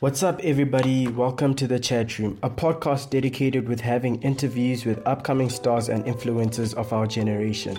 [0.00, 1.08] What's up, everybody?
[1.08, 6.06] Welcome to the Chat Room, a podcast dedicated with having interviews with upcoming stars and
[6.06, 7.76] influencers of our generation.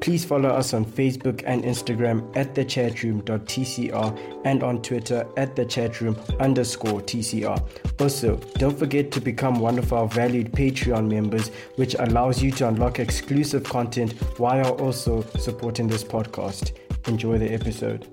[0.00, 7.00] Please follow us on Facebook and Instagram at thechatroom.tcr and on Twitter at thechatroom underscore
[7.00, 7.60] TCR.
[8.00, 12.68] Also, don't forget to become one of our valued Patreon members, which allows you to
[12.68, 16.70] unlock exclusive content while also supporting this podcast.
[17.08, 18.06] Enjoy the episode.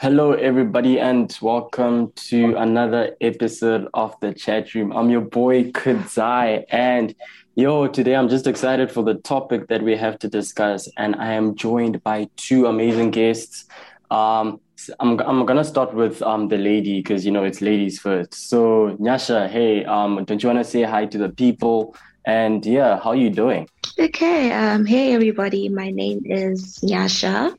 [0.00, 4.92] Hello, everybody, and welcome to another episode of the chat room.
[4.92, 7.14] I'm your boy Kudzai, and
[7.54, 11.34] yo, today I'm just excited for the topic that we have to discuss, and I
[11.34, 13.66] am joined by two amazing guests.
[14.10, 14.62] Um,
[15.00, 18.32] I'm I'm gonna start with um the lady because you know it's ladies first.
[18.48, 21.94] So Nyasha, hey, um, don't you wanna say hi to the people?
[22.24, 23.68] And yeah, how are you doing?
[23.98, 24.50] Okay.
[24.50, 27.54] Um, hey everybody, my name is Nyasha.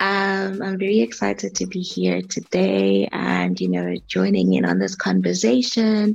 [0.00, 4.94] Um, I'm very excited to be here today and, you know, joining in on this
[4.94, 6.14] conversation,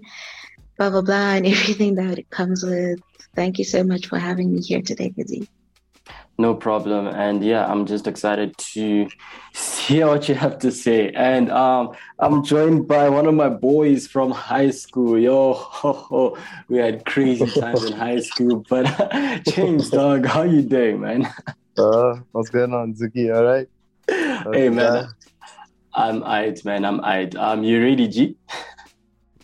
[0.77, 3.02] blah, blah, blah, and everything that it comes with.
[3.35, 5.49] Thank you so much for having me here today, Kizzy.
[6.38, 7.08] No problem.
[7.08, 9.08] And yeah, I'm just excited to
[9.53, 11.11] hear what you have to say.
[11.11, 15.19] And um, I'm joined by one of my boys from high school.
[15.19, 16.38] Yo, ho, ho.
[16.69, 18.65] we had crazy times in high school.
[18.69, 21.27] But James, dog, how you doing, man?
[21.77, 23.36] Uh, what's going on, Zuki?
[23.36, 23.67] All right?
[24.52, 25.08] Hey man,
[25.94, 26.86] I'm Ait, man.
[26.86, 27.36] I'm Ait.
[27.36, 28.36] Um, you ready, G?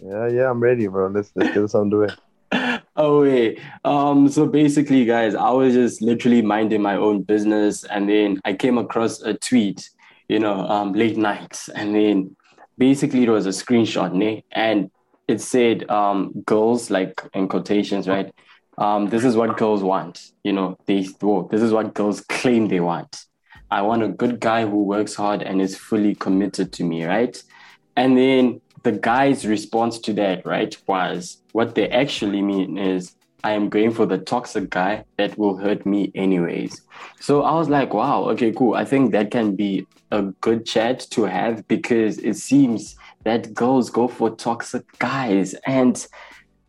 [0.02, 1.08] Yeah, yeah, I'm ready, bro.
[1.08, 2.80] Let's let's get this on the way.
[2.96, 3.60] oh wait.
[3.86, 8.54] Um, so basically, guys, I was just literally minding my own business, and then I
[8.54, 9.90] came across a tweet,
[10.28, 12.36] you know, um, late nights, and then
[12.78, 14.44] basically it was a screenshot, ne?
[14.52, 14.90] and
[15.28, 18.34] it said, um, girls like in quotations, right?
[18.80, 20.32] Um, this is what girls want.
[20.44, 23.26] You know, they whoa, this is what girls claim they want
[23.72, 27.42] I want a good guy who works hard and is fully committed to me, right?
[27.96, 33.52] And then the guy's response to that, right, was what they actually mean is I
[33.52, 36.82] am going for the toxic guy that will hurt me anyways.
[37.20, 38.76] So I was like, wow, okay, cool.
[38.76, 43.90] I think that can be a good chat to have because it seems that girls
[43.90, 46.06] go for toxic guys and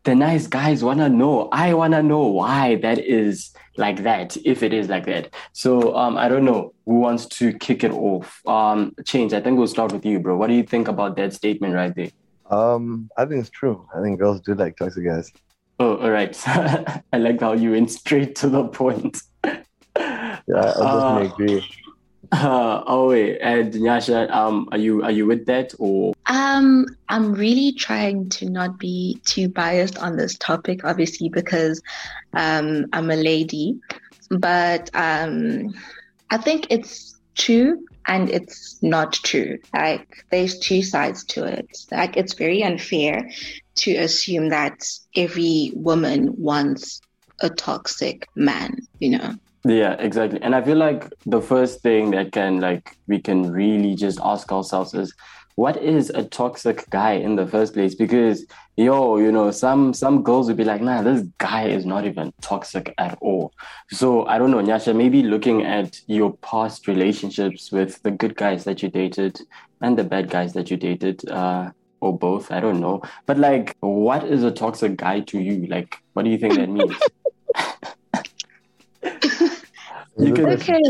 [0.03, 1.49] the nice guys want to know.
[1.51, 5.33] I want to know why that is like that, if it is like that.
[5.53, 8.41] So um, I don't know who wants to kick it off.
[8.45, 10.35] Um, Chainz, I think we'll start with you, bro.
[10.35, 12.09] What do you think about that statement right there?
[12.49, 13.87] Um, I think it's true.
[13.95, 15.31] I think girls do like toxic guys.
[15.79, 16.35] Oh, all right.
[16.47, 19.21] I like how you went straight to the point.
[19.45, 19.61] yeah,
[19.95, 21.65] I definitely uh, agree.
[22.33, 26.13] Uh, oh wait, and Nyasha, um, are you are you with that or?
[26.27, 31.81] Um, I'm really trying to not be too biased on this topic, obviously, because
[32.33, 33.79] um, I'm a lady.
[34.29, 35.73] But um,
[36.31, 39.59] I think it's true and it's not true.
[39.73, 41.67] Like, there's two sides to it.
[41.91, 43.29] Like, it's very unfair
[43.75, 44.81] to assume that
[45.15, 47.01] every woman wants
[47.41, 49.35] a toxic man, you know?
[49.65, 50.41] Yeah, exactly.
[50.41, 54.51] And I feel like the first thing that can like we can really just ask
[54.51, 55.13] ourselves is
[55.55, 57.95] what is a toxic guy in the first place?
[57.95, 58.45] Because
[58.77, 62.33] yo, you know, some some girls would be like, nah, this guy is not even
[62.41, 63.53] toxic at all.
[63.89, 68.63] So I don't know, Nyasha, maybe looking at your past relationships with the good guys
[68.65, 69.39] that you dated
[69.81, 73.01] and the bad guys that you dated, uh, or both, I don't know.
[73.25, 75.67] But like, what is a toxic guy to you?
[75.67, 76.95] Like, what do you think that means?
[80.17, 80.81] you can okay.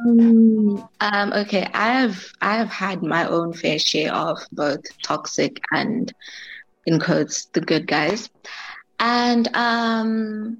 [0.00, 5.60] Um, um, okay, I have I have had my own fair share of both toxic
[5.72, 6.12] and
[6.86, 8.28] in quotes the good guys.
[9.00, 10.58] And um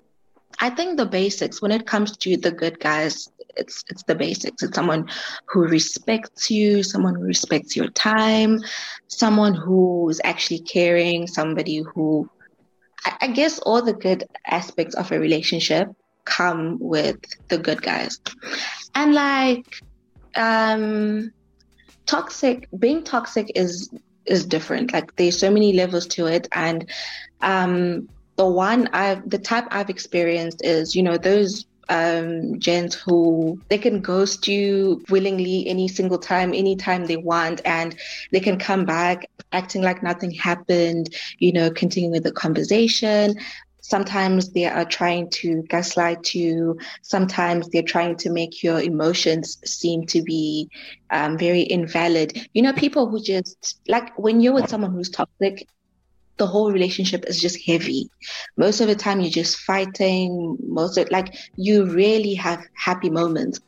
[0.60, 4.62] I think the basics when it comes to the good guys, it's it's the basics.
[4.62, 5.08] It's someone
[5.48, 8.58] who respects you, someone who respects your time,
[9.08, 12.28] someone who is actually caring, somebody who
[13.04, 15.88] I, I guess all the good aspects of a relationship
[16.28, 17.18] come with
[17.48, 18.20] the good guys.
[18.94, 19.66] And like
[20.36, 21.32] um
[22.06, 23.90] toxic being toxic is
[24.26, 24.92] is different.
[24.92, 26.88] Like there's so many levels to it and
[27.40, 33.60] um the one I've the type I've experienced is, you know, those um, gents who
[33.68, 37.96] they can ghost you willingly any single time, anytime they want, and
[38.30, 43.34] they can come back acting like nothing happened, you know, continuing the conversation.
[43.80, 46.78] Sometimes they are trying to gaslight you.
[47.02, 50.68] Sometimes they're trying to make your emotions seem to be
[51.10, 52.48] um, very invalid.
[52.54, 55.66] You know, people who just like when you're with someone who's toxic,
[56.38, 58.10] the whole relationship is just heavy.
[58.56, 60.56] Most of the time, you're just fighting.
[60.66, 63.60] Most of like you really have happy moments.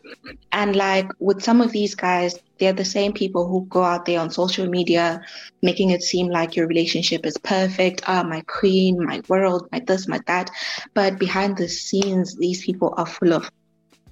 [0.53, 4.21] And like with some of these guys, they're the same people who go out there
[4.21, 5.21] on social media,
[5.63, 8.03] making it seem like your relationship is perfect.
[8.07, 10.51] Ah, oh, my queen, my world, my this, my that.
[10.95, 13.51] But behind the scenes, these people are full of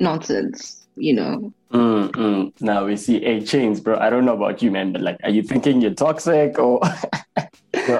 [0.00, 0.87] nonsense.
[0.98, 1.52] You know.
[1.72, 2.60] Mm, mm.
[2.60, 3.98] Now we see a Chainz, bro.
[3.98, 6.80] I don't know about you, man, but like, are you thinking you're toxic or?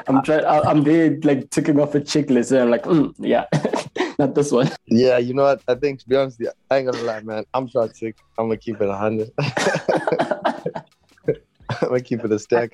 [0.09, 0.45] I'm trying.
[0.45, 3.45] I'm there, like ticking off a checklist, and I'm like, mm, yeah,
[4.19, 4.71] not this one.
[4.87, 5.63] Yeah, you know what?
[5.69, 7.45] I think to be honest, yeah, I ain't gonna lie, man.
[7.55, 8.17] I'm toxic.
[8.39, 9.31] I'm gonna keep it a hundred.
[9.39, 10.63] I'm
[11.89, 12.73] gonna keep it a stack.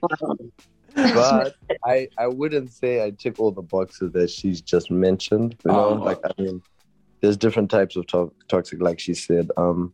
[0.95, 5.57] but I I wouldn't say I tick all the boxes that she's just mentioned.
[5.65, 5.95] You know, oh.
[5.95, 6.63] like I mean,
[7.21, 9.51] there's different types of to- toxic, like she said.
[9.57, 9.93] Um,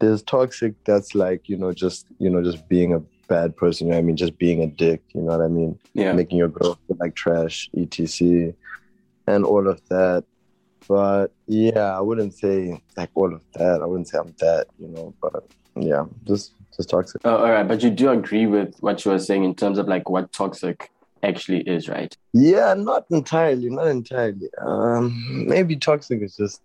[0.00, 3.86] there's toxic that's like you know just you know just being a bad person.
[3.86, 5.02] You know I mean, just being a dick.
[5.14, 5.78] You know what I mean?
[5.94, 6.12] Yeah.
[6.12, 8.54] Making your girl feel like trash, etc.,
[9.26, 10.24] and all of that.
[10.88, 13.80] But yeah, I wouldn't say like all of that.
[13.82, 14.66] I wouldn't say I'm that.
[14.78, 15.46] You know, but
[15.76, 17.20] yeah, just just toxic.
[17.24, 19.86] Oh, all right, but you do agree with what you were saying in terms of
[19.86, 20.90] like what toxic
[21.22, 22.16] actually is, right?
[22.32, 24.48] Yeah, not entirely, not entirely.
[24.60, 26.62] Um, maybe toxic is just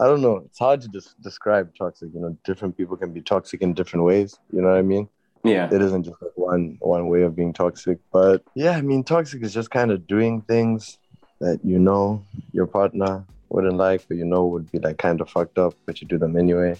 [0.00, 0.42] I don't know.
[0.46, 2.08] It's hard to des- describe toxic.
[2.14, 4.38] You know, different people can be toxic in different ways.
[4.50, 5.08] You know what I mean?
[5.44, 5.68] Yeah.
[5.70, 7.98] It isn't just like one one way of being toxic.
[8.12, 10.98] But yeah, I mean toxic is just kind of doing things
[11.40, 15.28] that you know your partner wouldn't like but you know would be like kind of
[15.28, 16.76] fucked up, but you do them anyway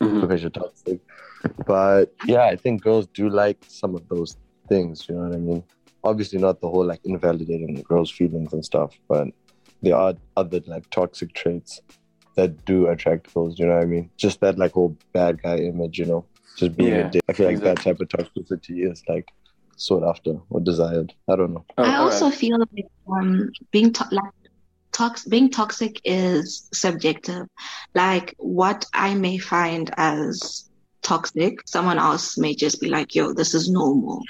[0.00, 0.20] mm-hmm.
[0.20, 1.00] because you're toxic.
[1.66, 4.36] But yeah, I think girls do like some of those
[4.68, 5.62] things, you know what I mean?
[6.02, 9.28] Obviously not the whole like invalidating the girls' feelings and stuff, but
[9.82, 11.82] there are other like toxic traits
[12.34, 14.10] that do attract girls, you know what I mean?
[14.16, 16.24] Just that like whole bad guy image, you know?
[16.56, 17.22] just being yeah, a dick.
[17.28, 17.92] I feel like exactly.
[17.92, 19.28] that type of toxicity is like
[19.76, 21.12] sought after or desired.
[21.28, 21.64] I don't know.
[21.78, 22.34] I also right.
[22.34, 24.32] feel like um, being to- like
[24.92, 27.46] tox- being toxic is subjective.
[27.94, 30.70] Like what I may find as
[31.02, 34.22] toxic, someone else may just be like, "Yo, this is normal."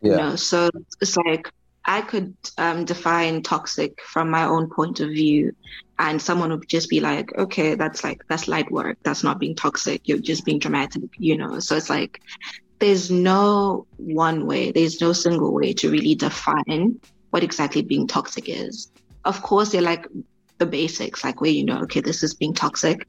[0.00, 0.10] Yeah.
[0.10, 0.70] You know, so
[1.00, 1.50] it's like
[1.84, 5.52] I could um, define toxic from my own point of view,
[5.98, 8.98] and someone would just be like, okay, that's like, that's light work.
[9.02, 10.06] That's not being toxic.
[10.06, 11.58] You're just being dramatic, you know?
[11.58, 12.20] So it's like,
[12.78, 17.00] there's no one way, there's no single way to really define
[17.30, 18.90] what exactly being toxic is.
[19.24, 20.06] Of course, they're like
[20.58, 23.08] the basics, like where you know, okay, this is being toxic.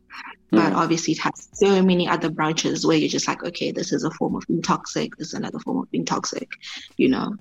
[0.51, 0.75] But mm.
[0.75, 4.11] obviously, it has so many other branches where you're just like, okay, this is a
[4.11, 5.15] form of being toxic.
[5.17, 6.49] This is another form of being toxic,
[6.97, 7.35] you know?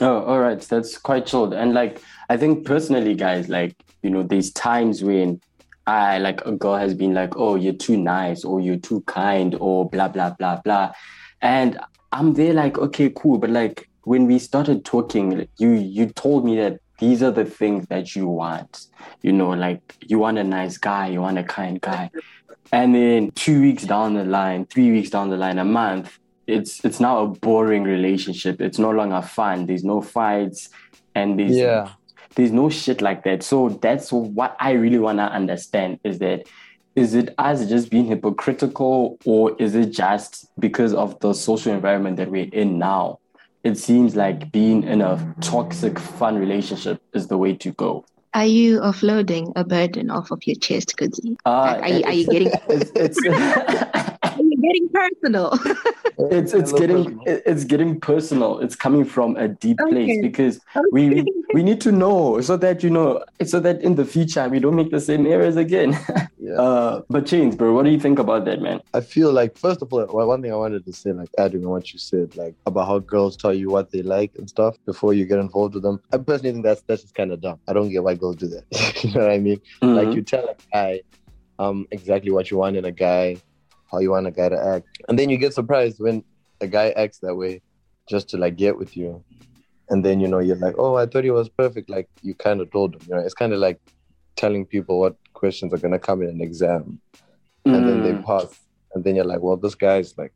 [0.00, 0.60] Oh, all right.
[0.60, 1.54] That's quite chilled.
[1.54, 5.40] And like, I think personally, guys, like, you know, there's times when
[5.86, 9.56] I like a girl has been like, oh, you're too nice or you're too kind
[9.58, 10.92] or blah, blah, blah, blah.
[11.40, 11.78] And
[12.12, 13.38] I'm there like, okay, cool.
[13.38, 17.86] But like when we started talking, you you told me that these are the things
[17.88, 18.86] that you want.
[19.22, 22.10] You know, like you want a nice guy, you want a kind guy.
[22.72, 26.84] And then two weeks down the line, three weeks down the line, a month, it's
[26.84, 28.60] it's now a boring relationship.
[28.60, 29.66] It's no longer fun.
[29.66, 30.70] There's no fights
[31.14, 31.90] and there's yeah.
[32.34, 33.42] there's no shit like that.
[33.42, 36.46] So that's what I really wanna understand is that
[36.94, 42.16] is it us just being hypocritical or is it just because of the social environment
[42.16, 43.18] that we're in now?
[43.64, 48.04] It seems like being in a toxic, fun relationship is the way to go.
[48.32, 51.36] Are you offloading a burden off of your chest, Goody?
[51.44, 52.52] Uh, like, are, you, are you getting?
[52.68, 54.10] It's, it's,
[54.66, 55.58] getting personal.
[56.30, 58.58] it's it's getting it's getting personal.
[58.60, 59.90] It's coming from a deep okay.
[59.90, 60.86] place because okay.
[60.92, 64.58] we we need to know so that you know so that in the future we
[64.60, 65.98] don't make the same errors again.
[66.38, 66.54] yeah.
[66.54, 68.80] Uh, but Chainz, bro, what do you think about that, man?
[68.94, 71.70] I feel like first of all, one thing I wanted to say, like adding on
[71.70, 75.14] what you said, like about how girls tell you what they like and stuff before
[75.14, 76.00] you get involved with them.
[76.12, 77.60] I personally think that's that's just kind of dumb.
[77.68, 78.64] I don't get why girls do that.
[79.04, 79.60] you know what I mean?
[79.82, 79.94] Mm-hmm.
[79.94, 81.02] Like you tell a guy
[81.58, 83.36] um exactly what you want in a guy
[83.90, 84.86] how you want a guy to act.
[85.08, 86.24] And then you get surprised when
[86.60, 87.62] a guy acts that way
[88.08, 89.22] just to like get with you.
[89.88, 91.88] And then, you know, you're like, oh, I thought he was perfect.
[91.88, 93.80] Like you kind of told him, you know, it's kind of like
[94.34, 97.00] telling people what questions are going to come in an exam.
[97.64, 97.86] And mm.
[97.86, 98.24] then they mm.
[98.24, 98.60] pass.
[98.94, 100.32] And then you're like, well, this guy's like,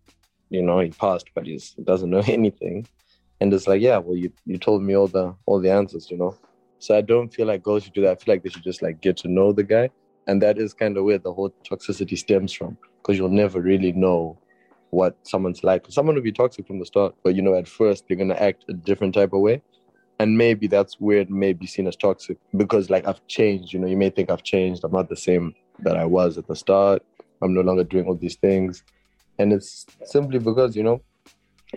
[0.51, 2.87] you know, he passed, but he doesn't know anything.
[3.41, 6.19] And it's like, yeah, well, you, you told me all the all the answers, you
[6.19, 6.37] know.
[6.79, 8.11] So I don't feel like girls should do that.
[8.11, 9.91] I feel like they should just like get to know the guy.
[10.31, 13.91] And that is kind of where the whole toxicity stems from because you'll never really
[13.91, 14.39] know
[14.91, 15.87] what someone's like.
[15.89, 18.65] Someone will be toxic from the start, but you know, at first they're gonna act
[18.69, 19.61] a different type of way.
[20.21, 23.81] And maybe that's where it may be seen as toxic because like I've changed, you
[23.81, 24.85] know, you may think I've changed.
[24.85, 27.03] I'm not the same that I was at the start.
[27.43, 28.85] I'm no longer doing all these things.
[29.41, 31.03] And it's simply because, you know,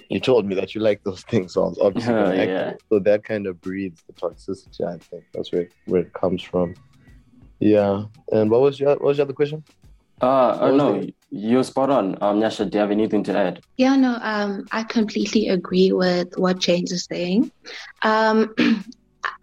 [0.09, 2.73] you told me that you like those things, so I was obviously uh, yeah.
[2.89, 4.85] So that kind of breeds the toxicity.
[4.87, 6.75] I think that's where where it comes from.
[7.59, 8.05] Yeah.
[8.31, 9.63] And what was your what was your other question?
[10.21, 11.13] Uh, oh no, the...
[11.31, 12.17] you're spot on.
[12.21, 13.61] Um, Nyasha, do you have anything to add?
[13.77, 14.17] Yeah, no.
[14.21, 17.51] Um, I completely agree with what James is saying.
[18.03, 18.53] Um,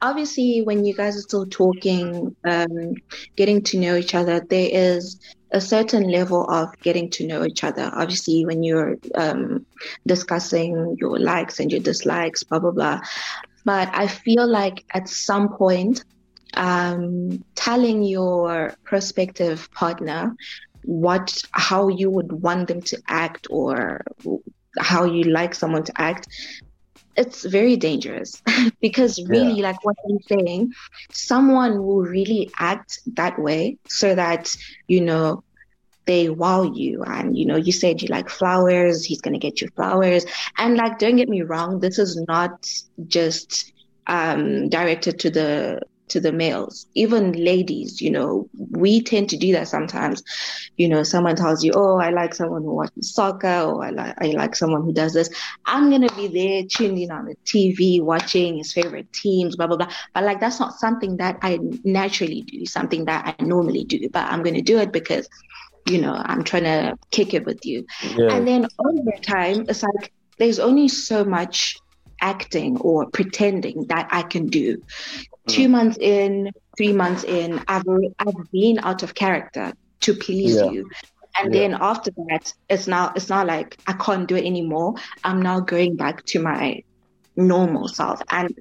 [0.03, 2.95] obviously, when you guys are still talking, um,
[3.37, 5.21] getting to know each other, there is
[5.53, 7.91] a certain level of getting to know each other.
[7.93, 9.67] Obviously, when you're um,
[10.07, 13.01] discussing your likes and your dislikes, blah, blah, blah.
[13.65, 16.05] But I feel like at some point,
[16.55, 20.35] um, telling your prospective partner
[20.83, 24.03] what how you would want them to act or
[24.79, 26.27] how you like someone to act
[27.17, 28.43] it's very dangerous.
[28.81, 29.69] Because really yeah.
[29.69, 30.73] like what i'm saying
[31.11, 35.43] someone will really act that way so that you know
[36.07, 37.03] they wow you.
[37.03, 40.25] And you know you said you like flowers he's going to get you flowers.
[40.57, 42.67] And like don't get me wrong this is not
[43.07, 43.73] just
[44.07, 49.53] um directed to the to the males, even ladies, you know, we tend to do
[49.53, 50.23] that sometimes.
[50.77, 54.15] You know, someone tells you, Oh, I like someone who watches soccer, or I like,
[54.21, 55.31] I like someone who does this.
[55.67, 59.67] I'm going to be there tuned in on the TV, watching his favorite teams, blah,
[59.67, 59.91] blah, blah.
[60.15, 64.31] But like, that's not something that I naturally do, something that I normally do, but
[64.31, 65.29] I'm going to do it because,
[65.87, 67.87] you know, I'm trying to kick it with you.
[68.17, 68.35] Yeah.
[68.35, 71.77] And then over time, it's like, there's only so much
[72.21, 74.83] acting or pretending that I can do
[75.49, 75.71] two mm.
[75.71, 77.85] months in, three months in, I've
[78.19, 80.71] I've been out of character to please yeah.
[80.71, 80.91] you.
[81.39, 81.61] And yeah.
[81.61, 84.95] then after that, it's now it's not like I can't do it anymore.
[85.25, 86.83] I'm now going back to my
[87.37, 88.53] normal self, and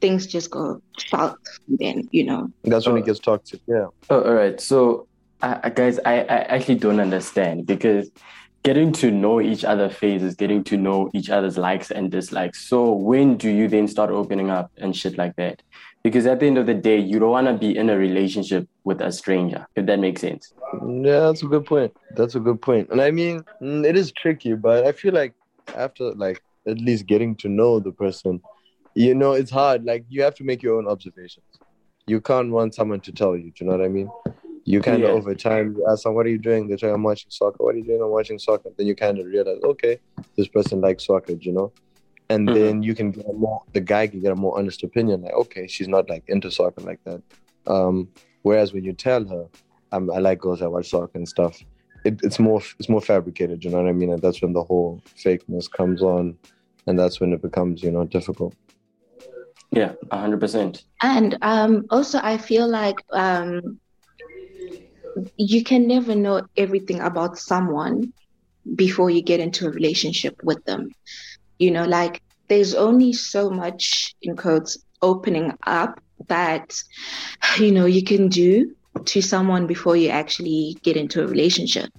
[0.00, 1.38] things just go south.
[1.66, 2.50] Then you know.
[2.64, 3.60] That's when it gets toxic.
[3.66, 3.86] Yeah.
[4.10, 4.60] Oh, all right.
[4.60, 5.08] So,
[5.42, 8.10] uh, guys, I, I actually don't understand because
[8.62, 12.68] getting to know each other phases, getting to know each other's likes and dislikes.
[12.68, 15.62] So when do you then start opening up and shit like that?
[16.02, 18.68] because at the end of the day you don't want to be in a relationship
[18.84, 22.60] with a stranger if that makes sense yeah that's a good point that's a good
[22.60, 22.88] point.
[22.90, 25.34] and i mean mm, it is tricky but i feel like
[25.76, 28.40] after like at least getting to know the person
[28.94, 31.44] you know it's hard like you have to make your own observations
[32.06, 34.08] you can't want someone to tell you do you know what i mean
[34.68, 35.14] you kind of yeah.
[35.14, 36.68] over time you ask them what are you doing?
[36.68, 37.64] They're saying i'm watching soccer.
[37.64, 38.02] What are you doing?
[38.02, 38.68] I'm watching soccer.
[38.76, 39.98] Then you kind of realize okay
[40.36, 41.72] this person likes soccer you know?
[42.28, 42.58] And mm-hmm.
[42.58, 45.32] then you can get a more the guy can get a more honest opinion like
[45.32, 47.22] okay she's not like into soccer like that.
[47.66, 48.08] Um,
[48.42, 49.46] whereas when you tell her
[49.92, 51.58] um, i like girls that watch soccer and stuff
[52.04, 54.12] it, it's more it's more fabricated you know what i mean?
[54.12, 56.36] And that's when the whole fakeness comes on
[56.86, 58.54] and that's when it becomes you know difficult.
[59.70, 63.78] Yeah 100% and um, also i feel like um,
[65.36, 68.12] you can never know everything about someone
[68.74, 70.90] before you get into a relationship with them
[71.58, 76.74] you know, like there's only so much in quotes opening up that,
[77.58, 78.74] you know, you can do
[79.04, 81.90] to someone before you actually get into a relationship.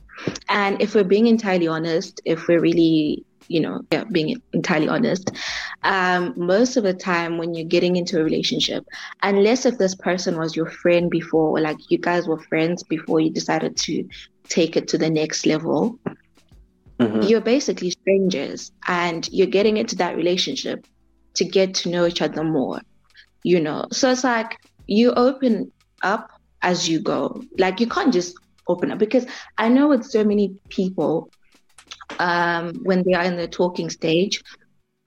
[0.50, 5.32] And if we're being entirely honest, if we're really, you know, yeah, being entirely honest,
[5.84, 8.86] um, most of the time when you're getting into a relationship,
[9.22, 13.20] unless if this person was your friend before, or like you guys were friends before
[13.20, 14.08] you decided to
[14.48, 16.00] take it to the next level,
[17.00, 17.22] Mm-hmm.
[17.22, 20.86] You're basically strangers and you're getting into that relationship
[21.36, 22.82] to get to know each other more,
[23.44, 23.86] you know?
[23.92, 25.72] So it's like you open
[26.04, 26.30] up
[26.62, 27.42] as you go.
[27.58, 28.36] Like you can't just
[28.68, 29.26] open up because
[29.58, 31.32] I know with so many people,
[32.18, 34.42] um, when they are in the talking stage,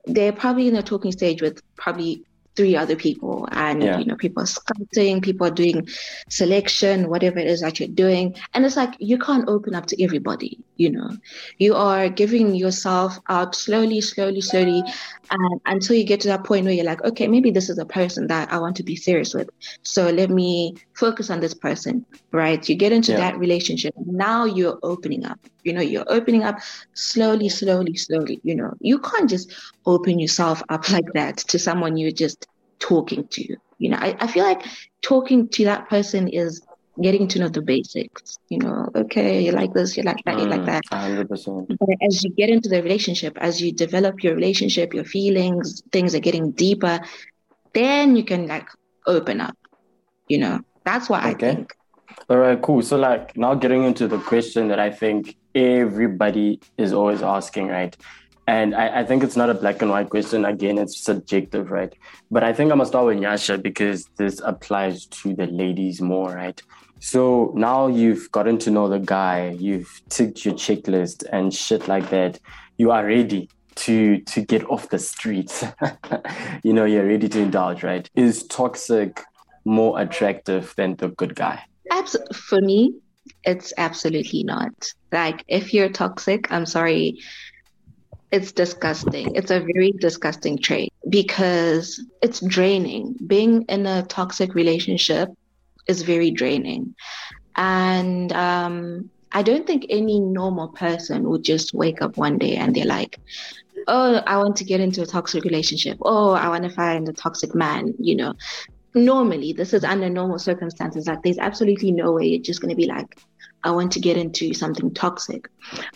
[0.05, 3.49] they're probably in the talking stage with probably three other people.
[3.51, 3.99] And yeah.
[3.99, 5.89] you know people are scouting people are doing
[6.29, 8.37] selection whatever it is that you're doing.
[8.55, 11.11] And it's like you can't open up to everybody you know.
[11.59, 14.83] You are giving yourself out slowly slowly slowly
[15.31, 17.87] and until you get to that point where you're like okay maybe this is a
[17.87, 19.49] person that i want to be serious with.
[19.83, 22.67] So let me focus on this person right?
[22.69, 23.19] You get into yeah.
[23.19, 23.95] that relationship.
[24.07, 26.59] Now you're opening up you know you're opening up
[26.95, 28.73] slowly slowly slowly you know.
[28.81, 29.53] You can't just
[29.87, 32.47] open yourself up like that to someone you're just
[32.79, 33.97] talking to you know.
[33.97, 34.63] I, I feel like
[35.03, 36.63] talking to that person is
[37.01, 38.89] getting to know the basics you know.
[38.95, 40.83] Okay you like this you like that you like mm, that.
[40.91, 45.83] 100% but as you get into the relationship as you develop your relationship your feelings
[45.91, 47.01] things are getting deeper
[47.73, 48.69] then you can like
[49.07, 49.57] open up
[50.29, 50.61] you know.
[50.85, 51.31] That's what okay.
[51.31, 51.75] i think.
[52.29, 52.83] All right cool.
[52.83, 57.97] So like now getting into the question that i think everybody is always asking right
[58.47, 60.45] and I, I, think it's not a black and white question.
[60.45, 61.95] Again, it's subjective, right?
[62.31, 66.35] But I think I'm gonna start with Nyasha because this applies to the ladies more,
[66.35, 66.61] right?
[66.99, 72.11] So now you've gotten to know the guy, you've ticked your checklist and shit like
[72.11, 72.41] that.
[72.79, 75.65] You are ready to to get off the streets,
[76.65, 78.11] you know, you're ready to indulge, right?
[78.15, 79.21] Is toxic
[79.65, 81.63] more attractive than the good guy?
[81.91, 82.35] Absolutely.
[82.35, 82.95] For me,
[83.45, 84.73] it's absolutely not.
[85.11, 87.19] Like, if you're toxic, I'm sorry,
[88.31, 89.35] it's disgusting.
[89.35, 93.15] It's a very disgusting trait because it's draining.
[93.27, 95.29] Being in a toxic relationship
[95.87, 96.95] is very draining.
[97.57, 102.75] And um, I don't think any normal person would just wake up one day and
[102.75, 103.19] they're like,
[103.87, 105.99] oh, I want to get into a toxic relationship.
[106.01, 108.35] Oh, I want to find a toxic man, you know
[108.95, 112.77] normally this is under normal circumstances like there's absolutely no way you're just going to
[112.77, 113.19] be like
[113.65, 115.49] i want to get into something toxic.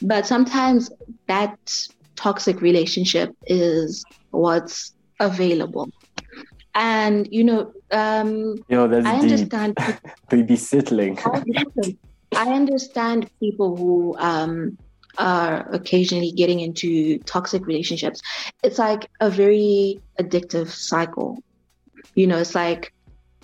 [0.03, 0.91] But sometimes
[1.27, 1.59] that
[2.15, 5.91] toxic relationship is what's available.
[6.75, 9.77] And you know um Yo, that's i understand
[10.31, 11.19] baby settling.
[12.37, 14.77] I understand people who um
[15.19, 18.21] are occasionally getting into toxic relationships.
[18.63, 21.39] It's like a very addictive cycle
[22.15, 22.93] you know, it's like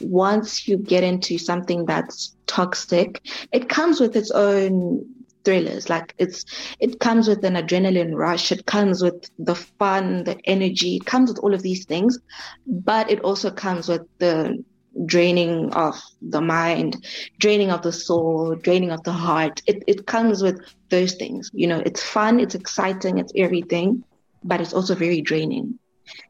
[0.01, 3.21] once you get into something that's toxic,
[3.53, 5.05] it comes with its own
[5.45, 5.89] thrillers.
[5.89, 6.45] Like it's
[6.81, 11.31] it comes with an adrenaline rush, it comes with the fun, the energy, it comes
[11.31, 12.19] with all of these things,
[12.67, 14.63] but it also comes with the
[15.07, 16.97] draining of the mind,
[17.39, 19.61] draining of the soul, draining of the heart.
[19.67, 21.51] It it comes with those things.
[21.53, 24.05] You know, it's fun, it's exciting, it's everything,
[24.45, 25.79] but it's also very draining.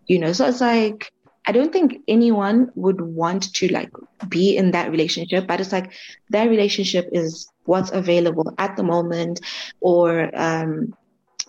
[0.07, 1.11] You know, so it's like
[1.47, 3.91] I don't think anyone would want to like
[4.29, 5.93] be in that relationship, but it's like
[6.31, 9.41] that relationship is what's available at the moment,
[9.81, 10.95] or um,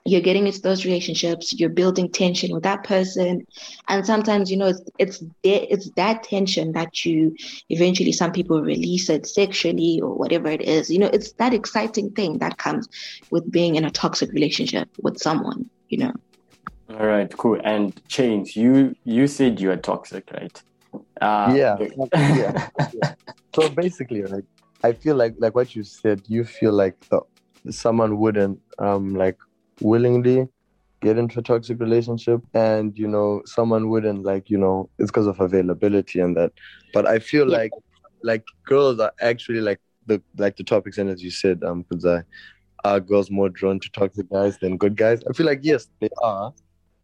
[0.05, 3.45] you're getting into those relationships, you're building tension with that person,
[3.87, 7.35] and sometimes you know it's it's it's that tension that you
[7.69, 10.89] eventually some people release it sexually or whatever it is.
[10.89, 12.87] You know, it's that exciting thing that comes
[13.29, 15.69] with being in a toxic relationship with someone.
[15.89, 16.13] You know.
[16.99, 17.59] All right, cool.
[17.63, 20.63] And Chainz, you you said you are toxic, right?
[21.19, 21.77] Uh, yeah,
[22.15, 23.15] yeah, yeah.
[23.55, 24.43] So basically, like
[24.83, 27.21] I feel like like what you said, you feel like the,
[27.71, 29.37] someone wouldn't um like
[29.81, 30.47] willingly
[31.01, 35.27] get into a toxic relationship, and you know someone wouldn't like you know it's because
[35.27, 36.51] of availability and that.
[36.93, 37.57] But I feel yeah.
[37.57, 37.71] like
[38.23, 42.05] like girls are actually like the like the topics and as you said um because
[42.05, 42.23] I
[42.83, 45.23] are girls more drawn to toxic guys than good guys?
[45.29, 46.53] I feel like yes, they are,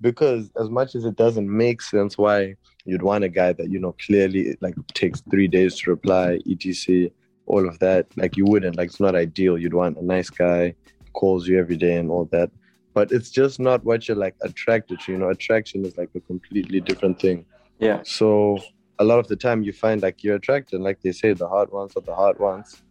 [0.01, 3.79] because as much as it doesn't make sense why you'd want a guy that you
[3.79, 7.09] know clearly like takes three days to reply etc
[7.49, 8.77] all of that like you wouldn't.
[8.77, 9.57] Like it's not ideal.
[9.57, 10.75] You'd want a nice guy
[11.13, 12.49] calls you every day and all that.
[12.93, 15.29] But it's just not what you're like attracted to you know.
[15.29, 17.45] Attraction is like a completely different thing.
[17.79, 18.01] Yeah.
[18.03, 18.59] So
[18.99, 20.79] a lot of the time you find like you're attracted.
[20.79, 22.81] Like they say the hard ones are the hard ones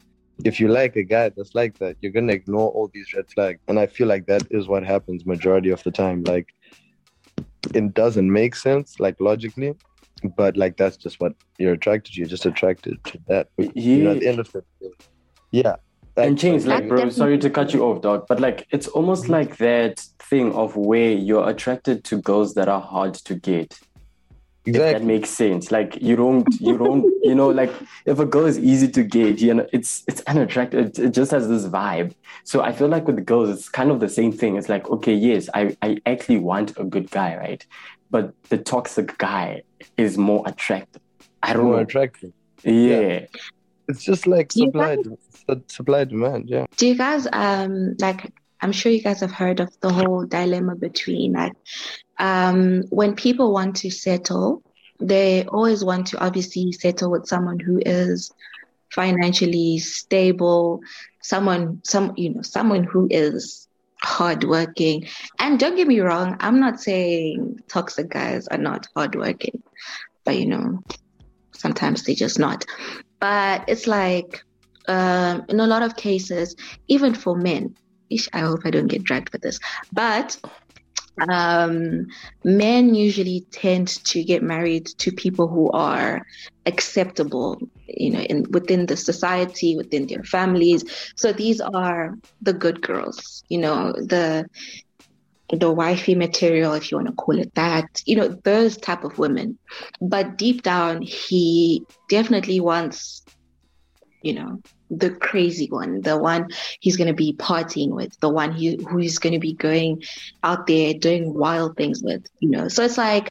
[0.44, 3.58] if you like a guy that's like that you're gonna ignore all these red flags.
[3.66, 6.22] And i feel like that is what happens majority of the time.
[6.24, 6.48] Like
[7.74, 9.74] it doesn't make sense like logically
[10.36, 12.20] but like that's just what you're attracted to.
[12.20, 13.48] You're just attracted to that.
[13.56, 13.82] But, yeah.
[13.82, 14.90] you know at the end of the day.
[15.50, 15.76] Yeah.
[16.16, 19.34] And Chainz like bro sorry to cut you off dog but like it's almost mm-hmm.
[19.34, 23.78] like that thing of where you're attracted to girls that are hard to get
[24.68, 24.90] Exactly.
[24.90, 25.70] If that makes sense.
[25.70, 27.72] Like you don't, you don't, you know, like
[28.04, 30.86] if a girl is easy to gauge, you know, it's it's unattractive.
[30.86, 32.14] It, it just has this vibe.
[32.44, 34.56] So I feel like with girls, it's kind of the same thing.
[34.56, 37.64] It's like, okay, yes, I I actually want a good guy, right?
[38.10, 39.62] But the toxic guy
[39.96, 41.02] is more attractive.
[41.42, 41.82] I don't more know.
[41.82, 42.32] attractive.
[42.62, 43.00] Yeah.
[43.00, 43.26] yeah.
[43.88, 46.50] It's just like supply, guys, supply demand.
[46.50, 46.66] Yeah.
[46.76, 48.32] Do you guys um like?
[48.60, 51.52] I'm sure you guys have heard of the whole dilemma between like
[52.18, 54.62] um, when people want to settle,
[55.00, 58.32] they always want to obviously settle with someone who is
[58.90, 60.80] financially stable,
[61.22, 63.68] someone, some, you know, someone who is
[64.02, 65.06] hardworking.
[65.38, 69.62] And don't get me wrong, I'm not saying toxic guys are not hardworking,
[70.24, 70.82] but you know,
[71.52, 72.64] sometimes they're just not.
[73.20, 74.42] But it's like,
[74.88, 76.56] um, in a lot of cases,
[76.88, 77.76] even for men,
[78.32, 79.58] I hope I don't get dragged for this,
[79.92, 80.38] but
[81.28, 82.06] um,
[82.44, 86.24] men usually tend to get married to people who are
[86.66, 90.84] acceptable, you know, in within the society, within their families.
[91.16, 94.46] So these are the good girls, you know, the
[95.50, 99.18] the wifey material, if you want to call it that, you know, those type of
[99.18, 99.58] women.
[100.00, 103.24] But deep down, he definitely wants,
[104.22, 104.60] you know,
[104.90, 106.48] the crazy one, the one
[106.80, 110.02] he's going to be partying with, the one he, who he's going to be going
[110.42, 112.68] out there doing wild things with, you know.
[112.68, 113.30] So it's like,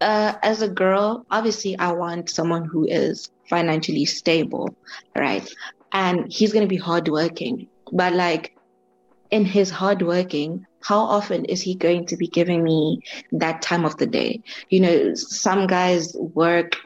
[0.00, 4.74] uh, as a girl, obviously, I want someone who is financially stable,
[5.16, 5.48] right?
[5.92, 8.56] And he's going to be hardworking, but like
[9.30, 13.00] in his hardworking, how often is he going to be giving me
[13.32, 14.42] that time of the day?
[14.68, 16.76] You know, some guys work,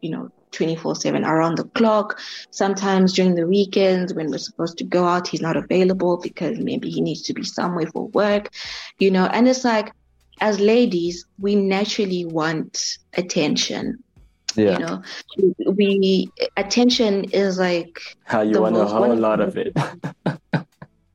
[0.00, 2.18] you know, 24 7 around the clock.
[2.50, 6.90] Sometimes during the weekends when we're supposed to go out, he's not available because maybe
[6.90, 8.50] he needs to be somewhere for work,
[8.98, 9.92] you know, and it's like,
[10.40, 14.02] as ladies, we naturally want attention.
[14.54, 14.78] Yeah.
[15.36, 19.76] You know, we attention is like how you want a whole lot of it.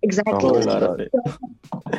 [0.04, 0.64] exactly.
[0.66, 1.12] Of it.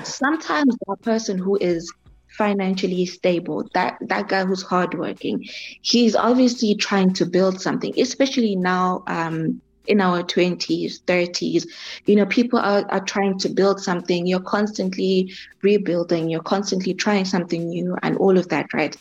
[0.05, 1.93] Sometimes a person who is
[2.37, 5.45] financially stable, that that guy who's hardworking,
[5.83, 11.67] he's obviously trying to build something, especially now um, in our 20s, 30s.
[12.07, 14.27] You know, people are, are trying to build something.
[14.27, 18.97] You're constantly rebuilding, you're constantly trying something new and all of that, right?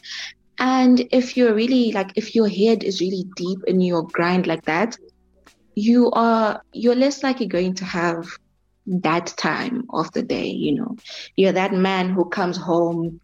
[0.59, 4.63] And if you're really like, if your head is really deep in your grind like
[4.65, 4.97] that,
[5.75, 8.27] you are, you're less likely going to have
[8.87, 10.97] that time of the day, you know.
[11.35, 13.19] You're that man who comes home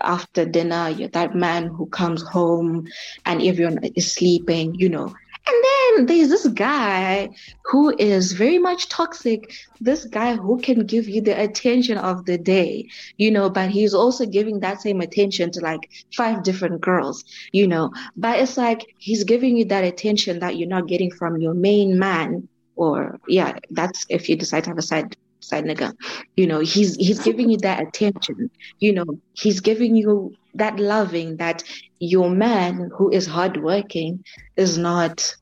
[0.00, 2.86] after dinner, you're that man who comes home
[3.26, 5.14] and everyone is sleeping, you know.
[5.44, 7.30] And then there's this guy
[7.64, 9.52] who is very much toxic.
[9.80, 13.92] This guy who can give you the attention of the day, you know, but he's
[13.92, 17.92] also giving that same attention to like five different girls, you know.
[18.16, 21.98] But it's like he's giving you that attention that you're not getting from your main
[21.98, 25.92] man or yeah, that's if you decide to have a side side nigga.
[26.36, 28.50] You know, he's he's giving you that attention.
[28.78, 31.62] You know, he's giving you that loving that
[31.98, 34.24] your man who is hardworking
[34.56, 35.34] is not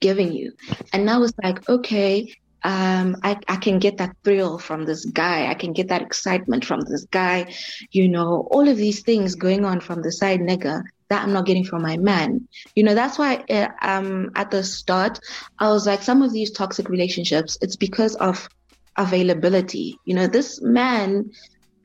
[0.00, 0.52] giving you.
[0.92, 2.32] And now it's like, okay,
[2.64, 5.48] um, I, I can get that thrill from this guy.
[5.48, 7.52] I can get that excitement from this guy.
[7.90, 10.82] You know, all of these things going on from the side nigga
[11.12, 12.48] that I'm not getting from my man.
[12.74, 15.20] You know, that's why uh, um, at the start,
[15.58, 18.48] I was like, some of these toxic relationships, it's because of
[18.96, 19.98] availability.
[20.06, 21.30] You know, this man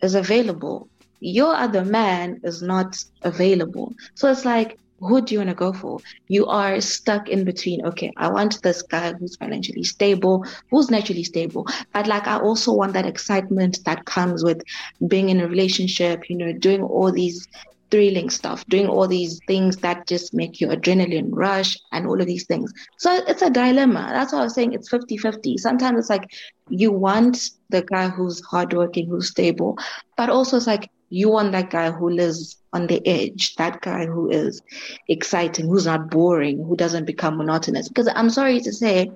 [0.02, 0.88] is available.
[1.20, 3.94] Your other man is not available.
[4.16, 6.00] So it's like, who do you want to go for?
[6.28, 7.86] You are stuck in between.
[7.86, 12.74] Okay, I want this guy who's financially stable, who's naturally stable, but like I also
[12.74, 14.64] want that excitement that comes with
[15.08, 17.48] being in a relationship, you know, doing all these
[17.90, 22.28] thrilling stuff, doing all these things that just make your adrenaline rush and all of
[22.28, 22.74] these things.
[22.98, 24.10] So it's a dilemma.
[24.12, 25.58] That's why I was saying it's 50 50.
[25.58, 26.30] Sometimes it's like
[26.70, 29.78] you want the guy who's hardworking, who's stable,
[30.16, 34.06] but also it's like you want that guy who lives on the edge, that guy
[34.06, 34.62] who is
[35.08, 37.88] exciting, who's not boring, who doesn't become monotonous.
[37.88, 39.12] Because I'm sorry to say,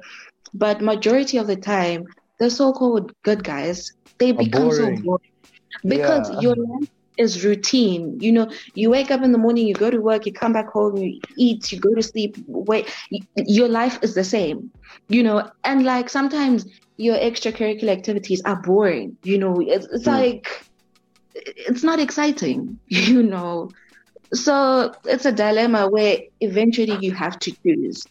[0.53, 2.05] but majority of the time,
[2.39, 5.31] the so-called good guys, they become so boring
[5.83, 6.39] because yeah.
[6.39, 8.19] your life is routine.
[8.19, 10.69] You know, you wake up in the morning, you go to work, you come back
[10.69, 12.93] home, you eat, you go to sleep, wait,
[13.35, 14.71] your life is the same,
[15.07, 16.65] you know, and like sometimes
[16.97, 20.17] your extracurricular activities are boring, you know, it's, it's mm.
[20.19, 20.65] like,
[21.33, 23.69] it's not exciting, you know.
[24.33, 28.05] So it's a dilemma where eventually you have to choose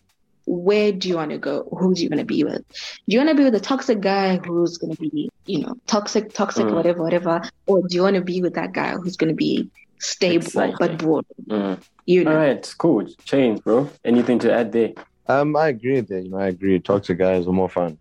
[0.50, 1.68] where do you want to go?
[1.78, 2.66] Who do you want to be with?
[2.68, 2.74] Do
[3.06, 6.32] you want to be with a toxic guy who's going to be, you know, toxic,
[6.32, 6.74] toxic, mm.
[6.74, 7.40] whatever, whatever?
[7.66, 10.88] Or do you want to be with that guy who's going to be stable exactly.
[10.88, 11.24] but bored?
[11.48, 11.80] Mm.
[12.06, 12.32] You know?
[12.32, 13.04] All right, cool.
[13.24, 13.88] Chainz, bro.
[14.04, 14.92] Anything to add there?
[15.28, 16.24] Um, I agree with that.
[16.24, 16.80] You know, I agree.
[16.80, 17.96] Toxic guys are more fun.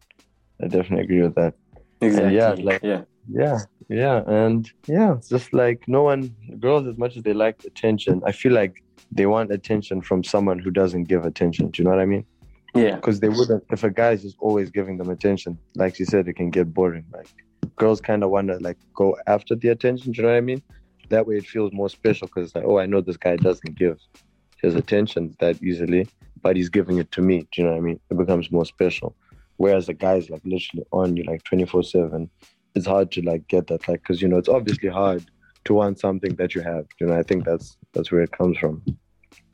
[0.60, 1.54] I definitely agree with that.
[2.02, 2.26] Exactly.
[2.26, 3.60] And yeah, like yeah, yeah,
[3.90, 8.24] yeah, and yeah, it's just like no one, girls, as much as they like attention,
[8.26, 11.70] I feel like they want attention from someone who doesn't give attention.
[11.70, 12.26] Do you know what I mean?
[12.76, 12.96] Yeah.
[12.96, 16.28] Because they wouldn't, if a guy is just always giving them attention, like she said,
[16.28, 17.06] it can get boring.
[17.12, 17.28] Like
[17.76, 20.12] girls kind of want to like go after the attention.
[20.12, 20.62] Do you know what I mean?
[21.10, 23.76] That way it feels more special because it's like, oh, I know this guy doesn't
[23.76, 23.98] give
[24.62, 26.08] his attention that easily,
[26.42, 27.48] but he's giving it to me.
[27.52, 28.00] Do you know what I mean?
[28.12, 29.16] It becomes more special.
[29.58, 32.30] Whereas a guy's like literally on you like 24 7.
[32.76, 35.26] It's hard to like get that, like, because, you know, it's obviously hard
[35.66, 36.86] to want something that you have.
[37.00, 38.84] You know, I think that's that's where it comes from.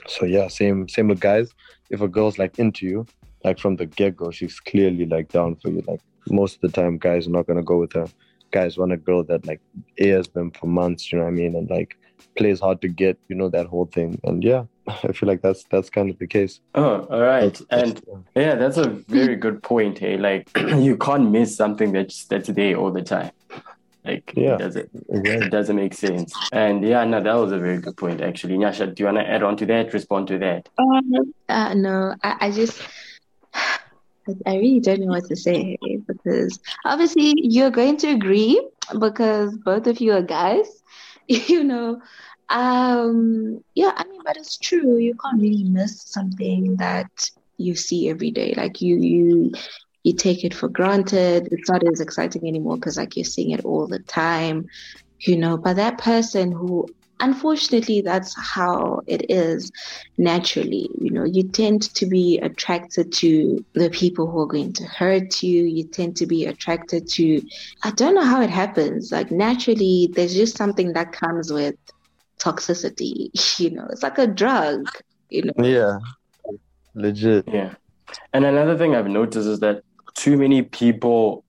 [0.08, 1.54] So yeah, same same with guys.
[1.90, 3.06] If a girl's like into you,
[3.44, 5.84] like from the get go, she's clearly like down for you.
[5.88, 8.08] Like most of the time, guys are not gonna go with her.
[8.52, 9.62] Guys want a girl that like
[9.98, 11.12] airs them for months.
[11.12, 11.56] You know what I mean?
[11.56, 11.98] And like
[12.38, 13.18] plays hard to get.
[13.28, 14.20] You know that whole thing.
[14.24, 16.60] And yeah, I feel like that's that's kind of the case.
[16.76, 17.60] Oh, all right.
[17.70, 18.02] and
[18.36, 20.00] yeah, that's a very good point.
[20.00, 23.32] Hey, like you can't miss something that's that's there all the time.
[24.06, 26.34] Like yeah, it doesn't it doesn't make sense.
[26.52, 28.58] And yeah, no, that was a very good point actually.
[28.58, 30.70] Nyasha, do you wanna add on to that, respond to that?
[30.78, 32.82] Um, uh, no, I, I just
[34.46, 38.68] I really don't know what to say because obviously you're going to agree
[39.00, 40.68] because both of you are guys,
[41.28, 42.02] you know.
[42.50, 44.98] Um, yeah, I mean, but it's true.
[44.98, 48.54] You can't really miss something that you see every day.
[48.56, 49.52] Like you, you,
[50.06, 51.50] you take it for granted.
[51.52, 54.68] It's not as exciting anymore because like you're seeing it all the time,
[55.20, 55.58] you know.
[55.58, 56.88] But that person who
[57.22, 59.72] unfortunately that's how it is
[60.20, 61.24] naturally you know.
[61.24, 65.64] You tend to be attracted to the people who are going to hurt you.
[65.64, 67.42] You tend to be attracted to
[67.84, 69.12] i don't know how it happens.
[69.12, 71.76] Like naturally there's just something that comes with
[72.38, 73.88] toxicity you know.
[73.90, 74.88] It's like a drug
[75.32, 75.66] you know.
[75.66, 75.98] Yeah.
[76.94, 77.46] Legit.
[77.48, 77.74] Yeah.
[78.34, 79.82] And another thing i've noticed is that
[80.16, 81.44] too many people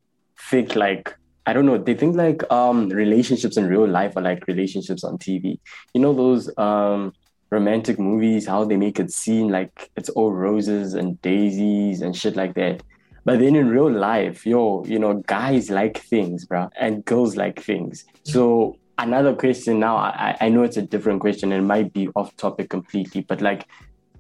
[0.51, 1.17] think like
[1.49, 1.79] I don't know.
[1.79, 5.59] They think like um relationships in real life are like relationships on TV.
[5.95, 7.13] You know those um
[7.51, 12.37] romantic movies, how they make it seem like it's all roses and daisies and shit
[12.37, 12.83] like that.
[13.25, 17.61] But then in real life, yo, you know, guys like things, bro, and girls like
[17.61, 18.05] things.
[18.23, 22.09] So another question now, I, I know it's a different question and it might be
[22.15, 23.67] off topic completely, but like,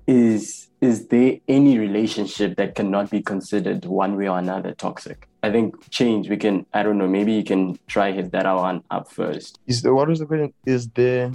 [0.06, 5.28] is is there any relationship that cannot be considered one way or another toxic?
[5.42, 6.28] I think Chainz.
[6.28, 6.66] We can.
[6.72, 7.08] I don't know.
[7.08, 9.58] Maybe you can try hit that one up first.
[9.66, 10.52] Is there, what was the question?
[10.66, 11.32] Is there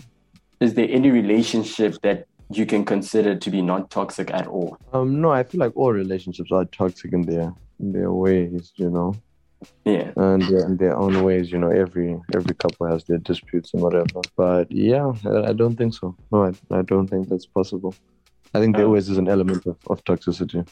[0.59, 4.77] is there any relationship that you can consider to be not toxic at all?
[4.93, 8.71] Um, no, I feel like all relationships are toxic in their in their ways.
[8.75, 9.15] You know.
[9.85, 10.11] Yeah.
[10.15, 14.21] And in their own ways, you know, every every couple has their disputes and whatever.
[14.35, 16.15] But yeah, I, I don't think so.
[16.31, 17.93] No, I, I don't think that's possible.
[18.53, 18.89] I think there oh.
[18.89, 20.67] always is an element of, of toxicity.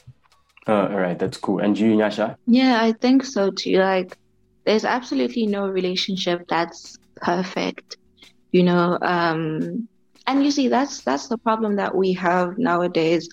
[0.68, 1.60] Oh, all right, that's cool.
[1.60, 2.36] And you, Nyasha?
[2.46, 3.78] Yeah, I think so too.
[3.78, 4.18] Like,
[4.66, 7.98] there's absolutely no relationship that's perfect,
[8.52, 8.98] you know.
[9.02, 9.88] Um,
[10.28, 13.30] and you see, that's that's the problem that we have nowadays.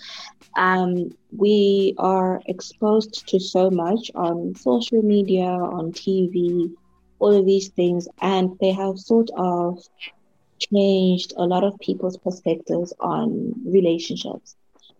[0.56, 6.72] Um, we are exposed to so much on social media, on TV,
[7.18, 9.82] all of these things, and they have sort of
[10.58, 14.56] changed a lot of people's perspectives on relationships.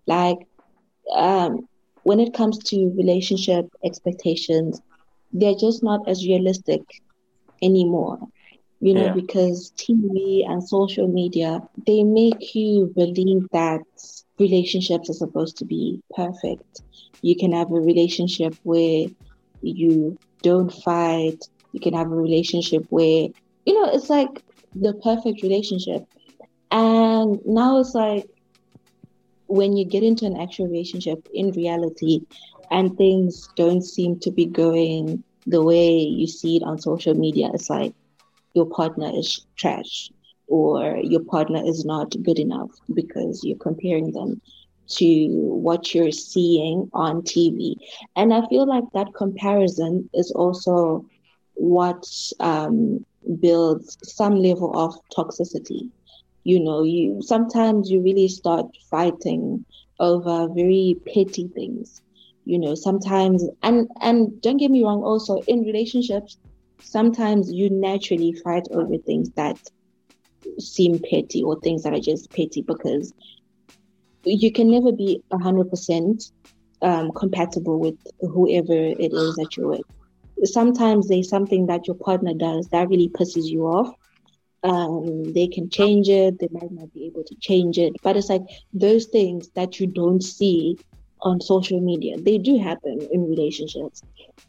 [0.06, 0.38] Like,
[1.14, 1.68] um,
[2.02, 4.80] when it comes to relationship expectations,
[5.32, 6.82] they're just not as realistic
[7.62, 8.18] anymore.
[8.80, 9.12] You know, yeah.
[9.14, 13.80] because TV and social media, they make you believe that
[14.38, 16.82] relationships are supposed to be perfect.
[17.22, 19.06] You can have a relationship where
[19.62, 21.48] you don't fight.
[21.72, 23.28] You can have a relationship where,
[23.64, 24.42] you know, it's like
[24.80, 26.04] the perfect relationship.
[26.70, 28.26] And now it's like
[29.46, 32.20] when you get into an actual relationship in reality
[32.70, 37.50] and things don't seem to be going the way you see it on social media,
[37.54, 37.94] it's like
[38.54, 40.10] your partner is trash
[40.48, 44.40] or your partner is not good enough because you're comparing them
[44.88, 47.76] to what you're seeing on TV.
[48.16, 51.04] And I feel like that comparison is also
[51.54, 52.04] what
[52.40, 53.04] um,
[53.40, 55.90] builds some level of toxicity.
[56.44, 59.64] You know, you sometimes you really start fighting
[59.98, 62.00] over very petty things.
[62.44, 66.38] You know, sometimes and and don't get me wrong, also in relationships,
[66.80, 69.58] sometimes you naturally fight over things that
[70.58, 73.12] seem petty or things that are just petty because
[74.24, 76.30] you can never be a hundred percent
[76.82, 79.95] um, compatible with whoever it is that you're with
[80.44, 83.94] sometimes there's something that your partner does that really pisses you off.
[84.62, 88.28] Um, they can change it, they might not be able to change it, but it's
[88.28, 90.76] like those things that you don't see
[91.20, 94.02] on social media, they do happen in relationships.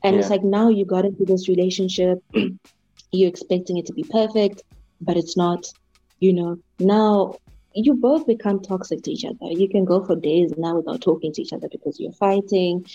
[0.03, 0.21] And yeah.
[0.21, 2.23] it's like now you got into this relationship,
[3.11, 4.63] you're expecting it to be perfect,
[5.01, 5.71] but it's not.
[6.19, 7.35] You know, now
[7.77, 9.51] you both become toxic to each other.
[9.51, 12.85] You can go for days now without talking to each other because you're fighting.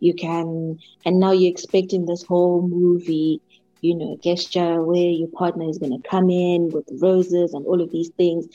[0.00, 3.40] You can, and now you're expecting this whole movie,
[3.82, 7.82] you know, gesture where your partner is going to come in with roses and all
[7.82, 8.46] of these things.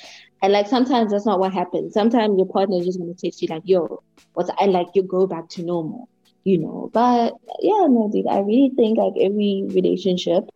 [0.42, 1.94] And like sometimes that's not what happens.
[1.94, 4.02] Sometimes your partner is just going to text you like, yo,
[4.34, 6.10] what's, and like you go back to normal,
[6.44, 6.90] you know.
[6.94, 10.50] But yeah, no, dude, I really think like every relationship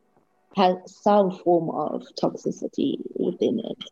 [0.55, 3.83] has some form of toxicity within it.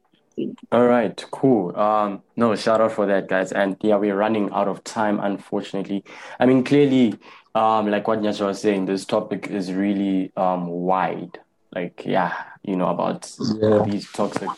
[0.71, 1.75] All right, cool.
[1.75, 3.51] Um, no, shout out for that, guys.
[3.51, 6.03] And yeah, we're running out of time, unfortunately.
[6.39, 7.17] I mean, clearly,
[7.55, 11.39] um, like what Nyasha was saying, this topic is really um wide.
[11.73, 12.35] Like, yeah,
[12.67, 13.83] you know, about yeah.
[13.83, 14.49] these toxic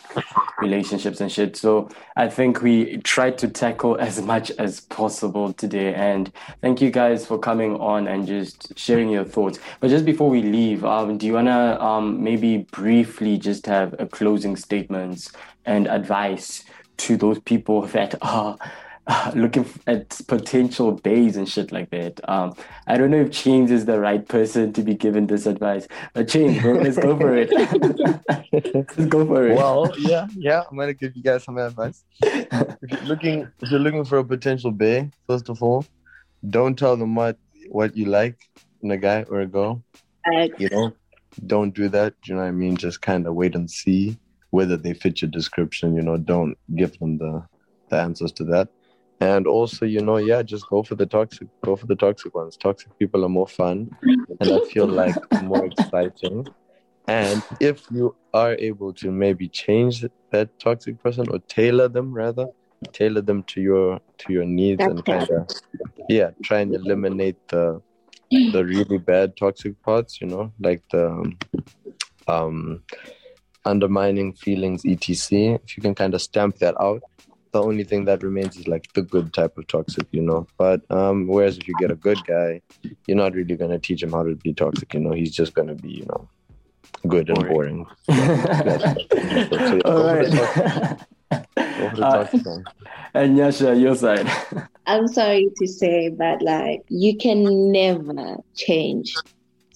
[0.60, 1.56] relationships and shit.
[1.56, 5.94] So I think we tried to tackle as much as possible today.
[5.94, 9.60] And thank you guys for coming on and just sharing your thoughts.
[9.80, 14.08] But just before we leave, um, do you wanna um maybe briefly just have a
[14.08, 15.32] closing statements
[15.66, 16.66] and advice
[16.98, 18.58] to those people that are
[19.36, 22.20] looking at potential bays and shit like that.
[22.30, 22.56] Um,
[22.88, 26.28] I don't know if Chainz is the right person to be given this advice, but
[26.28, 27.50] Chainz, bro, let's go for it.
[28.76, 29.56] let's go for it.
[29.56, 32.04] Well, yeah, yeah, I'm gonna give you guys some advice.
[32.22, 35.86] if you're looking, if you're looking for a potential bay, first of all,
[36.50, 37.38] don't tell them what
[37.70, 38.38] what you like
[38.82, 39.84] in a guy or a girl.
[40.58, 40.94] You know,
[41.48, 42.14] don't do that.
[42.26, 42.78] You know what I mean?
[42.78, 44.18] Just kind of wait and see
[44.52, 45.96] whether they fit your description.
[45.96, 47.44] You know, don't give them the
[47.90, 48.70] the answers to that.
[49.22, 52.56] And also, you know, yeah, just go for the toxic, go for the toxic ones.
[52.56, 53.90] Toxic people are more fun,
[54.40, 56.48] and I feel like more exciting.
[57.08, 62.48] And if you are able to maybe change that toxic person or tailor them rather,
[62.94, 65.48] tailor them to your to your needs That's and kind of
[66.08, 67.82] yeah, try and eliminate the
[68.30, 71.34] the really bad toxic parts, you know, like the
[72.28, 72.84] um
[73.66, 75.60] undermining feelings, etc.
[75.64, 77.02] If you can kind of stamp that out,
[77.52, 80.48] the only thing that remains is like the good type of toxic, you know.
[80.58, 82.62] But um, whereas if you get a good guy,
[83.08, 85.14] you're not really gonna teach him how to be toxic, you know.
[85.14, 86.30] He's just gonna be, you know,
[87.08, 87.86] good and boring.
[89.86, 91.00] All right.
[91.32, 92.26] Uh,
[93.14, 94.30] and Nyasha, your side.
[94.86, 99.16] I'm sorry to say, but like you can never change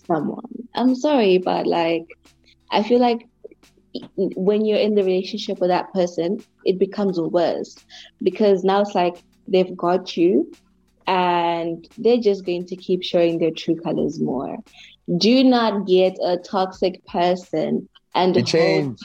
[0.08, 0.68] someone.
[0.76, 2.06] I'm sorry, but like
[2.72, 3.28] I feel like
[4.16, 7.78] when you're in the relationship with that person, it becomes worse
[8.22, 10.52] because now it's like they've got you
[11.08, 14.58] and they're just going to keep showing their true colors more.
[15.18, 19.00] Do not get a toxic person and we change.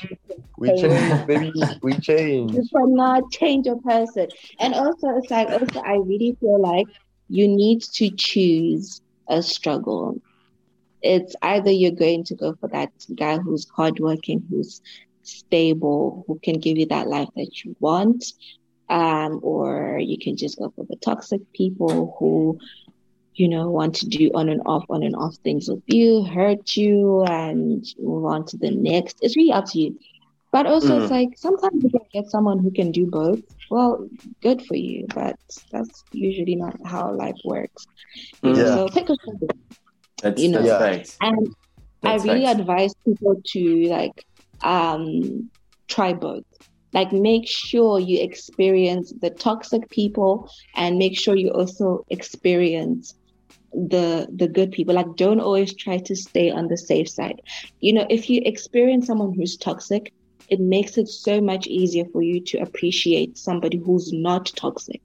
[0.59, 1.53] We change, baby.
[1.83, 2.53] We change.
[2.53, 4.29] You cannot change a person.
[4.61, 6.87] And also, it's like, also, I really feel like
[7.29, 10.21] you need to choose a struggle
[11.03, 14.81] it's either you're going to go for that guy who's hardworking, who's
[15.29, 18.25] stable, who can give you that life that you want,
[18.89, 22.59] um, or you can just go for the toxic people who,
[23.35, 26.77] you know, want to do on and off, on and off things with you, hurt
[26.77, 29.19] you, and move on to the next.
[29.21, 29.99] It's really up to you.
[30.51, 31.03] But also, mm.
[31.03, 33.41] it's like sometimes you can get someone who can do both.
[33.71, 34.09] Well,
[34.41, 35.37] good for you, but
[35.71, 37.87] that's usually not how life works.
[38.43, 38.57] Mm.
[38.57, 38.65] Yeah.
[38.65, 39.49] So pick a struggle.
[40.23, 41.55] That's, you know, that's and
[42.03, 42.61] that's I really facts.
[42.61, 44.25] advise people to like
[44.63, 45.51] um,
[45.89, 46.45] try both.
[46.93, 53.15] Like, make sure you experience the toxic people, and make sure you also experience
[53.73, 54.95] the the good people.
[54.95, 57.41] Like, don't always try to stay on the safe side.
[57.81, 60.13] You know, if you experience someone who's toxic,
[60.49, 65.03] it makes it so much easier for you to appreciate somebody who's not toxic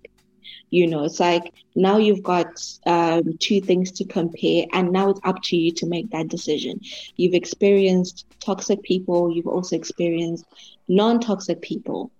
[0.70, 5.20] you know, it's like now you've got um, two things to compare, and now it's
[5.24, 6.80] up to you to make that decision.
[7.16, 10.46] You've experienced toxic people, you've also experienced
[10.88, 12.12] non toxic people.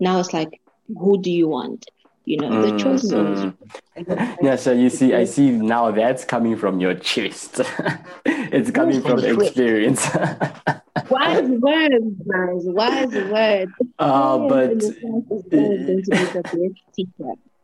[0.00, 0.60] Now it's like,
[0.98, 1.86] who do you want?
[2.24, 3.40] You know, the mm, choice is always.
[3.40, 4.36] Mm.
[4.42, 7.60] yeah, so you see, I see now that's coming from your chest.
[8.24, 10.08] it's coming from experience.
[11.10, 12.62] wise words, guys.
[12.64, 13.72] Wise words.
[13.98, 14.82] Uh, but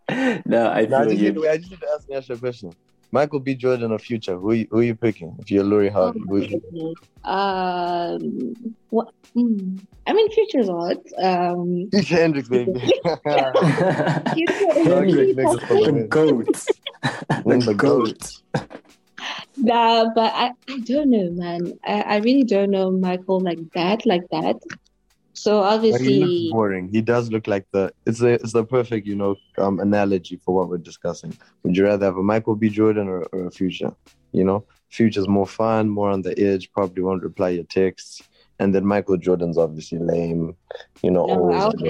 [0.46, 1.48] no, I feel no, I just, you.
[1.48, 2.72] I just need to ask Nash a question.
[3.10, 3.54] Michael B.
[3.54, 6.60] Jordan or Future, who who are you picking if you're Lori Harvey?
[7.24, 8.54] Um,
[8.90, 9.12] what?
[9.34, 10.98] Mm, I mean, Future's odd.
[11.22, 12.80] Um, Future Hendrix, baby.
[13.24, 13.24] Hendrix,
[15.34, 16.66] the goat.
[17.44, 18.42] the goat.
[19.56, 21.78] Nah, but I, I don't know, man.
[21.84, 24.56] I, I really don't know Michael like that, like that.
[25.38, 26.88] So obviously, he boring.
[26.88, 27.92] He does look like the.
[28.06, 28.34] It's a.
[28.34, 31.36] It's the perfect, you know, um, analogy for what we're discussing.
[31.62, 32.68] Would you rather have a Michael B.
[32.68, 33.94] Jordan or, or a Future?
[34.32, 36.72] You know, Future's more fun, more on the edge.
[36.72, 38.22] Probably won't reply your texts.
[38.60, 40.56] And then Michael Jordan's obviously lame,
[41.02, 41.26] you know.
[41.26, 41.80] No, I would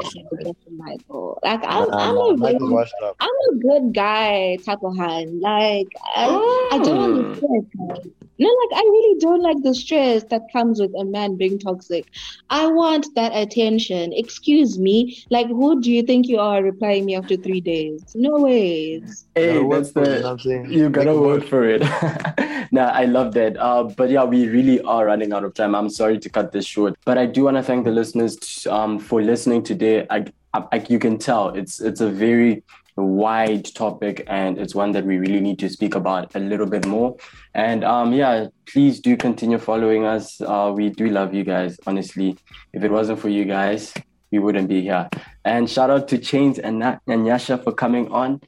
[0.76, 1.40] Michael.
[1.42, 2.88] Like I'm, I'm, a good,
[3.20, 5.40] I'm a good guy type of hand.
[5.40, 6.68] Like I.
[6.72, 7.14] I don't oh.
[7.14, 8.12] understand.
[8.38, 12.06] No, like I really don't like the stress that comes with a man being toxic.
[12.50, 14.12] I want that attention.
[14.12, 15.24] Excuse me.
[15.30, 18.04] Like, who do you think you are replying me after three days?
[18.14, 19.26] No ways.
[19.34, 21.82] Hey, that's the, you gotta work for it.
[22.72, 23.56] nah, I love that.
[23.56, 25.74] Uh, but yeah, we really are running out of time.
[25.74, 28.98] I'm sorry to cut this short, but I do want to thank the listeners um,
[28.98, 30.06] for listening today.
[30.10, 32.62] I, I, you can tell it's it's a very
[33.04, 36.86] wide topic and it's one that we really need to speak about a little bit
[36.86, 37.16] more.
[37.54, 40.40] And um yeah please do continue following us.
[40.40, 42.36] Uh we do love you guys honestly.
[42.72, 43.92] If it wasn't for you guys
[44.30, 45.08] we wouldn't be here.
[45.44, 48.40] And shout out to Chainz and, Na- and Nyasha for coming on.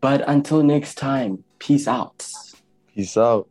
[0.00, 2.28] But until next time peace out.
[2.94, 3.48] Peace out